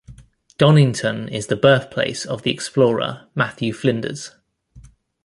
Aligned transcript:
Donington 0.57 1.27
is 1.27 1.45
the 1.45 1.55
birthplace 1.55 2.25
of 2.25 2.41
the 2.41 2.49
explorer 2.49 3.27
Matthew 3.35 3.71
Flinders. 3.71 4.31